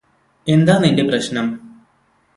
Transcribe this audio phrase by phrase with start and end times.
[0.47, 1.47] എന്താ നിന്റെ പ്രശ്നം